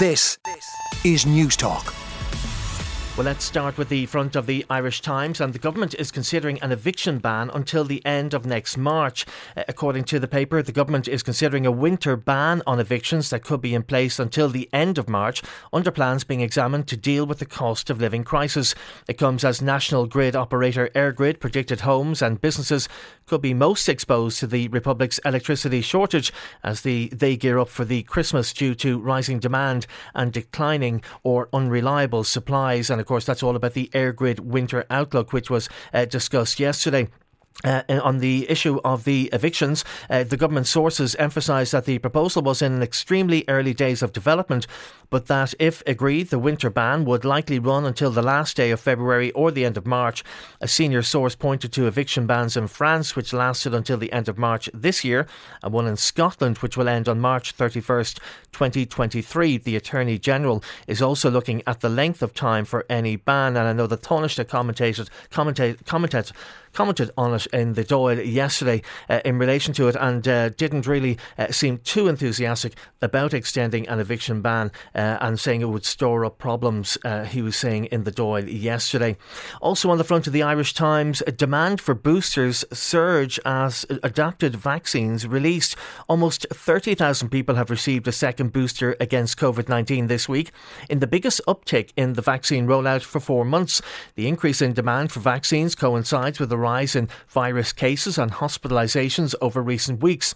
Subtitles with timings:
[0.00, 0.38] This
[1.04, 1.99] is Newstalk.
[3.20, 5.42] Well, let's start with the front of the Irish Times.
[5.42, 9.26] And the government is considering an eviction ban until the end of next March.
[9.54, 13.44] Uh, according to the paper, the government is considering a winter ban on evictions that
[13.44, 17.26] could be in place until the end of March, under plans being examined to deal
[17.26, 18.74] with the cost of living crisis.
[19.06, 22.88] It comes as national grid operator EirGrid predicted homes and businesses
[23.26, 26.32] could be most exposed to the Republic's electricity shortage
[26.64, 31.50] as the, they gear up for the Christmas due to rising demand and declining or
[31.52, 32.88] unreliable supplies.
[32.88, 37.08] And course, that's all about the EirGrid winter outlook, which was uh, discussed yesterday.
[37.62, 42.40] Uh, on the issue of the evictions, uh, the government sources emphasised that the proposal
[42.42, 44.66] was in extremely early days of development,
[45.10, 48.80] but that if agreed, the winter ban would likely run until the last day of
[48.80, 50.24] February or the end of March.
[50.62, 54.38] A senior source pointed to eviction bans in France, which lasted until the end of
[54.38, 55.26] March this year,
[55.62, 58.20] and one in Scotland, which will end on March 31st,
[58.52, 59.58] 2023.
[59.58, 63.68] The Attorney General is also looking at the length of time for any ban, and
[63.68, 66.32] I know that Taoiseach commentated, commented, commented
[66.72, 70.86] commented on it in the Dáil yesterday uh, in relation to it and uh, didn't
[70.86, 75.84] really uh, seem too enthusiastic about extending an eviction ban uh, and saying it would
[75.84, 79.16] store up problems, uh, he was saying in the Dáil yesterday.
[79.60, 85.26] Also on the front of the Irish Times, demand for boosters surge as adapted vaccines
[85.26, 85.76] released.
[86.08, 90.52] Almost 30,000 people have received a second booster against COVID 19 this week,
[90.88, 93.80] in the biggest uptick in the vaccine rollout for four months.
[94.14, 99.34] The increase in demand for vaccines coincides with a rise in virus cases and hospitalisations
[99.40, 100.34] over recent weeks.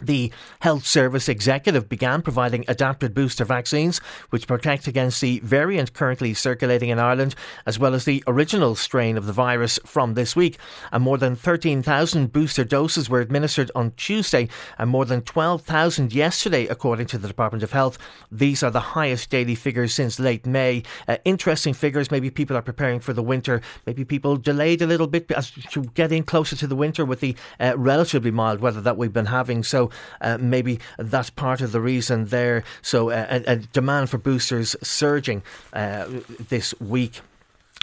[0.00, 3.98] The Health Service executive began providing adapted booster vaccines,
[4.30, 7.34] which protect against the variant currently circulating in Ireland,
[7.66, 10.58] as well as the original strain of the virus from this week.
[10.92, 14.48] And more than 13,000 booster doses were administered on Tuesday,
[14.78, 17.98] and more than 12,000 yesterday, according to the Department of Health.
[18.30, 20.82] These are the highest daily figures since late May.
[21.06, 22.10] Uh, interesting figures.
[22.10, 23.60] Maybe people are preparing for the winter.
[23.86, 27.20] Maybe people delayed a little bit as to get in closer to the winter with
[27.20, 29.62] the uh, relatively mild weather that we've been having.
[29.62, 29.81] So
[30.20, 32.64] uh, maybe that's part of the reason there.
[32.82, 36.06] So uh, a, a, demand for boosters surging uh,
[36.48, 37.20] this week.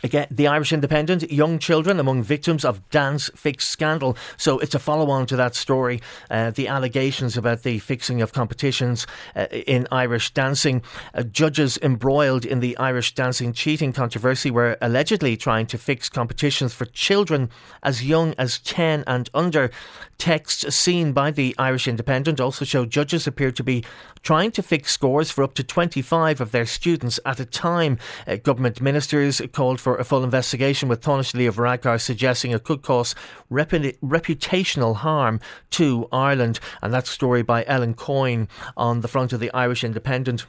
[0.03, 4.15] Again, the Irish Independent, young children among victims of dance fix scandal.
[4.37, 6.01] So it's a follow on to that story.
[6.29, 9.05] Uh, the allegations about the fixing of competitions
[9.35, 10.81] uh, in Irish dancing.
[11.13, 16.73] Uh, judges embroiled in the Irish dancing cheating controversy were allegedly trying to fix competitions
[16.73, 17.49] for children
[17.83, 19.69] as young as 10 and under.
[20.17, 23.83] Texts seen by the Irish Independent also show judges appear to be
[24.21, 27.97] trying to fix scores for up to 25 of their students at a time.
[28.27, 32.81] Uh, government ministers called for a full investigation with Taoiseach Leo Varadkar suggesting it could
[32.81, 33.15] cause
[33.51, 35.39] repu- reputational harm
[35.71, 36.59] to Ireland.
[36.81, 40.45] And that story by Ellen Coyne on the front of the Irish Independent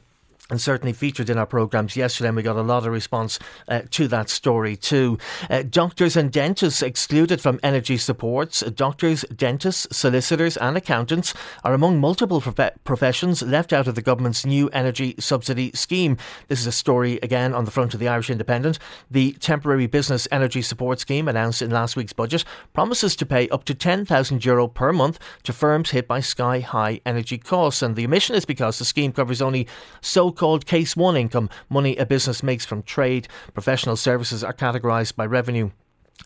[0.51, 3.39] and certainly featured in our programmes yesterday, and we got a lot of response
[3.69, 5.17] uh, to that story too.
[5.49, 8.59] Uh, doctors and dentists excluded from energy supports.
[8.59, 14.45] Doctors, dentists, solicitors, and accountants are among multiple prof- professions left out of the government's
[14.45, 16.17] new energy subsidy scheme.
[16.49, 18.77] This is a story again on the front of the Irish Independent.
[19.09, 23.63] The temporary business energy support scheme announced in last week's budget promises to pay up
[23.65, 28.35] to €10,000 per month to firms hit by sky high energy costs, and the omission
[28.35, 29.65] is because the scheme covers only
[30.01, 33.27] so called Case 1 income, money a business makes from trade.
[33.53, 35.69] Professional services are categorised by revenue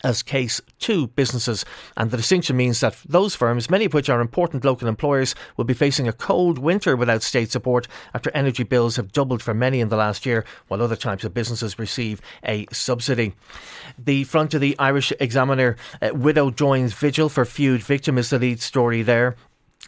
[0.05, 1.65] as case two businesses.
[1.97, 5.65] And the distinction means that those firms, many of which are important local employers, will
[5.65, 9.81] be facing a cold winter without state support after energy bills have doubled for many
[9.81, 13.33] in the last year, while other types of businesses receive a subsidy.
[13.99, 18.39] The front of the Irish Examiner, uh, widow joins vigil for feud victim is the
[18.39, 19.35] lead story there.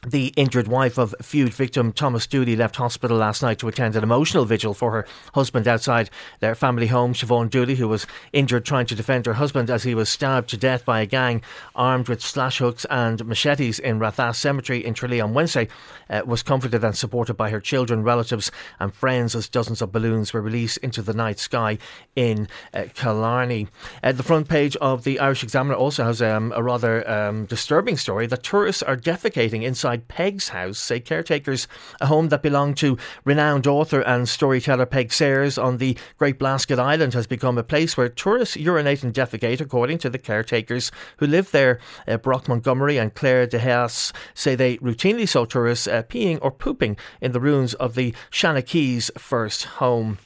[0.08, 4.04] The injured wife of feud victim Thomas Dooley left hospital last night to attend an
[4.04, 6.10] emotional vigil for her husband outside
[6.40, 7.14] their family home.
[7.14, 10.56] Siobhan Dooley, who was injured trying to defend her husband as he was stabbed to
[10.56, 11.42] death by a gang
[11.76, 15.68] armed with slash hooks and machetes in Rothass Cemetery in Tralee on Wednesday,
[16.10, 20.32] uh, was comforted and supported by her children, relatives, and friends as dozens of balloons
[20.32, 21.78] were released into the night sky
[22.16, 23.68] in uh, Killarney.
[24.02, 27.98] Uh, the front page of the Irish Examiner also has um, a rather um, disturbing
[27.98, 31.68] story that tourists are defecating inside outside Peig's house, say caretakers,
[32.00, 36.80] a home that belonged to renowned author and storyteller Peig Sayers on the Great Blasket
[36.80, 41.28] Island has become a place where tourists urinate and defecate, according to the caretakers who
[41.28, 41.80] live there.
[42.08, 46.52] Uh, Brock Montgomery and Claire De Haas say they routinely saw tourists uh, peeing or
[46.52, 50.18] pooping in the ruins of the Seanchaí's first home.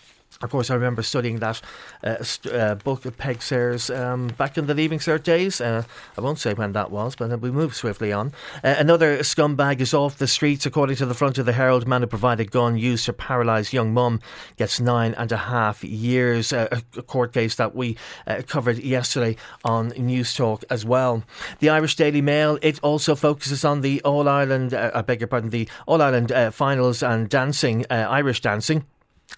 [0.41, 1.61] Of course, I remember studying that
[2.03, 5.61] uh, st- uh, book of Peig Sayers um, back in the Leaving Cert days.
[5.61, 5.83] Uh,
[6.17, 8.33] I won't say when that was, but then we move swiftly on.
[8.63, 11.87] Uh, another scumbag is off the streets, according to the front of the Herald.
[11.87, 14.19] Man who provided gun used to paralyse young mum
[14.57, 16.51] gets nine and a half years.
[16.51, 17.95] Uh, a court case that we
[18.25, 21.23] uh, covered yesterday on Newstalk as well.
[21.59, 25.51] The Irish Daily Mail it also focuses on the All Ireland, I beg your pardon,
[25.51, 28.85] the All Ireland finals and dancing, Irish dancing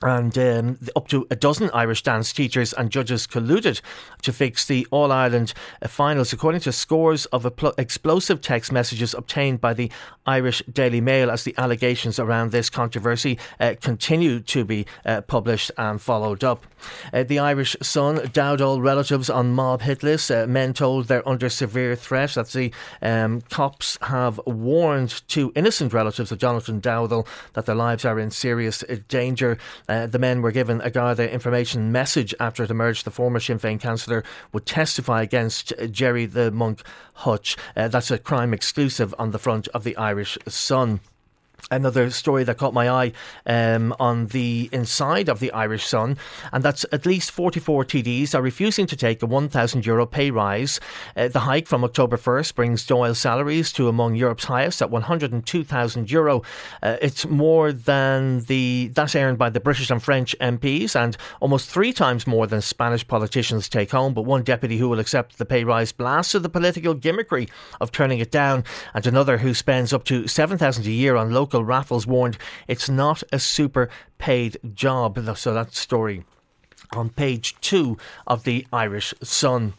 [0.02, 3.82] and um, up to a dozen Irish dance teachers and judges colluded
[4.22, 7.46] to fix the All Ireland uh, finals, according to scores of
[7.78, 9.92] explosive text messages obtained by the
[10.26, 15.72] Irish Daily Mail, as the allegations around this controversy uh, continue to be uh, published
[15.78, 16.66] and followed up.
[17.14, 20.32] Uh, the Irish Sun Dowdall relatives on mob hit list.
[20.32, 22.32] Uh, men told they're under severe threat.
[22.34, 28.06] That the um, cops have warned two innocent relatives of Jonathan Dowdall that their lives
[28.06, 29.58] are in serious uh, danger.
[29.88, 33.60] Uh, the men were given a Garda information message after it emerged the former Sinn
[33.60, 36.82] Féin councillor would testify against Gerry the Monk
[37.14, 37.58] Hutch.
[37.76, 41.00] Uh, that's a crime exclusive on the front of the Irish Sun.
[41.72, 43.12] Another story that caught my eye
[43.46, 46.18] um, on the inside of the Irish Sun,
[46.52, 50.80] and that's at least 44 TDs are refusing to take a 1,000 euro pay rise.
[51.16, 56.12] Uh, the hike from October 1st brings Dáil salaries to among Europe's highest at 102,000
[56.12, 56.42] euro.
[56.82, 61.70] Uh, it's more than the that's earned by the British and French MPs, and almost
[61.70, 64.14] three times more than Spanish politicians take home.
[64.14, 67.50] But one deputy who will accept the pay rise blasted the political gimmickry
[67.80, 68.64] of turning it down,
[68.94, 73.24] and another who spends up to 7,000 a year on local Raffles warned it's not
[73.32, 75.20] a super paid job.
[75.38, 76.24] So that story
[76.94, 79.74] on page two of the Irish Sun.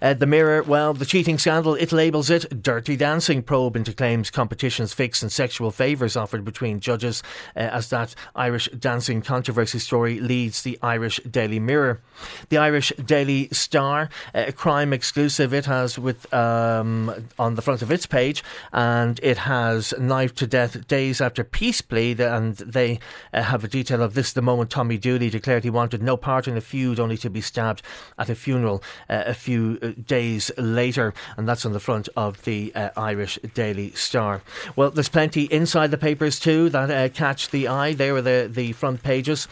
[0.00, 4.30] Uh, the Mirror, well, the cheating scandal, it labels it dirty dancing probe into claims
[4.30, 7.22] competitions fixed and sexual favours offered between judges,
[7.56, 12.00] uh, as that Irish dancing controversy story leads the Irish Daily Mirror.
[12.48, 17.82] The Irish Daily Star, uh, a crime exclusive, it has with um, on the front
[17.82, 18.42] of its page,
[18.72, 22.98] and it has knife to death days after peace plea, and they
[23.32, 26.48] uh, have a detail of this the moment Tommy Dooley declared he wanted no part
[26.48, 27.82] in a feud, only to be stabbed
[28.18, 32.42] at a funeral uh, a few uh, days later, and that's on the front of
[32.44, 34.42] the uh, Irish Daily Star.
[34.76, 37.92] Well, there's plenty inside the papers too that uh, catch the eye.
[37.92, 39.48] There are the, the front pages.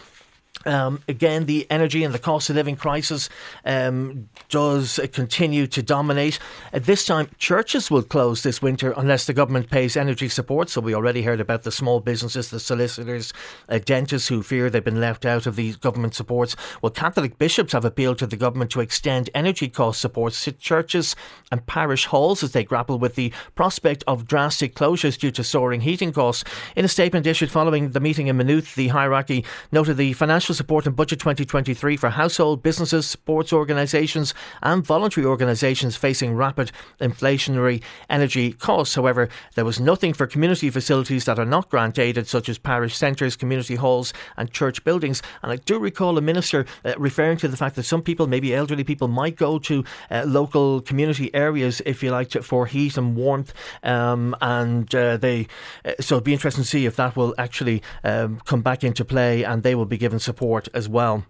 [0.66, 3.28] Um, again, the energy and the cost of living crisis
[3.64, 6.38] um, does continue to dominate.
[6.72, 10.70] At this time, churches will close this winter unless the government pays energy support.
[10.70, 13.32] So, we already heard about the small businesses, the solicitors,
[13.68, 16.56] uh, dentists who fear they've been left out of these government supports.
[16.80, 21.14] Well, Catholic bishops have appealed to the government to extend energy cost supports to churches
[21.52, 25.82] and parish halls as they grapple with the prospect of drastic closures due to soaring
[25.82, 26.44] heating costs.
[26.74, 30.54] In a statement issued following the meeting in Maynooth, the hierarchy noted the financial financial
[30.62, 36.70] support in Budget 2023 for household, businesses, sports organisations, and voluntary organisations facing rapid
[37.00, 38.94] inflationary energy costs.
[38.94, 42.94] However, there was nothing for community facilities that are not grant aided, such as parish
[42.94, 45.22] centres, community halls, and church buildings.
[45.42, 48.54] And I do recall a minister uh, referring to the fact that some people, maybe
[48.54, 52.98] elderly people, might go to uh, local community areas, if you like, to, for heat
[52.98, 53.54] and warmth.
[53.82, 55.46] Um, and uh, they,
[55.86, 59.06] uh, so it'd be interesting to see if that will actually um, come back into
[59.06, 61.24] play and they will be given support support as well.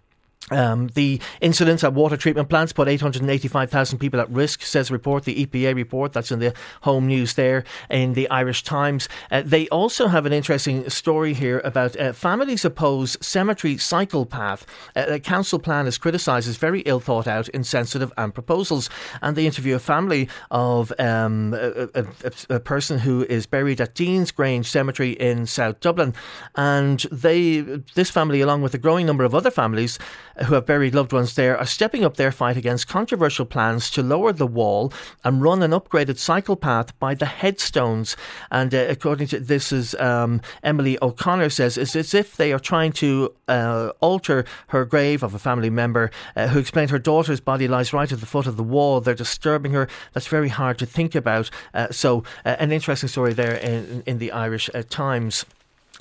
[0.51, 5.43] Um, the incidents at water treatment plants put 885,000 people at risk, says report, the
[5.43, 6.13] EPA report.
[6.13, 9.09] That's in the home news there in the Irish Times.
[9.31, 14.67] Uh, they also have an interesting story here about uh, families oppose cemetery cycle path.
[14.95, 18.87] Uh, the council plan is criticised as very ill thought out, insensitive, and proposals.
[19.23, 22.05] And they interview a family of um, a, a,
[22.49, 26.13] a, person who is buried at Deansgrange Cemetery in South Dublin.
[26.55, 27.61] And they,
[27.95, 29.97] this family, along with a growing number of other families,
[30.43, 34.03] who have buried loved ones there are stepping up their fight against controversial plans to
[34.03, 34.91] lower the wall
[35.23, 38.17] and run an upgraded cycle path by the headstones.
[38.51, 42.59] And uh, according to this, is um, Emily O'Connor says, it's as if they are
[42.59, 47.39] trying to uh, alter her grave of a family member uh, who explained her daughter's
[47.39, 49.01] body lies right at the foot of the wall.
[49.01, 49.87] They're disturbing her.
[50.13, 51.49] That's very hard to think about.
[51.73, 55.45] Uh, so, uh, an interesting story there in, in the Irish uh, Times.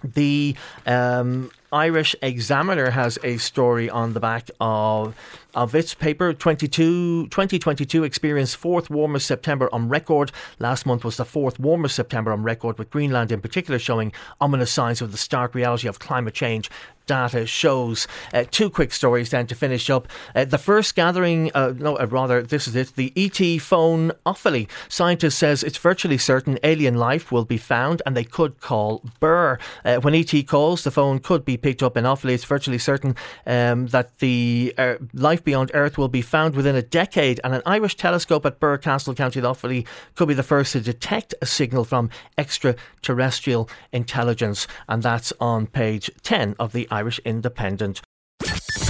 [0.02, 0.54] The
[0.86, 5.16] um, Irish Examiner has a story on the back of
[5.54, 10.32] of its paper 22, 2022 experienced fourth warmest September on record.
[10.58, 14.72] Last month was the fourth warmest September on record, with Greenland in particular showing ominous
[14.72, 16.70] signs of the stark reality of climate change
[17.06, 18.08] data shows.
[18.32, 20.08] Uh, two quick stories then to finish up.
[20.34, 24.68] Uh, the first gathering, uh, no, uh, rather, this is it, the ET phone Offaly.
[24.88, 29.58] Scientist says it's virtually certain alien life will be found and they could call Birr.
[29.84, 32.32] Uh, when ET calls, the phone could be picked up in Offaly.
[32.32, 33.16] It's virtually certain
[33.46, 37.62] um, that the uh, life beyond Earth will be found within a decade, and an
[37.64, 42.10] Irish telescope at Castle, County Offaly, could be the first to detect a signal from
[42.36, 48.02] extraterrestrial intelligence, and that's on page 10 of the Irish Independent.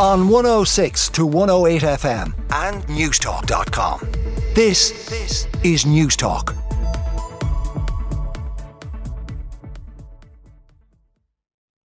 [0.00, 4.00] On 106 to 108 FM and Newstalk.com.
[4.54, 6.63] This, this is Newstalk.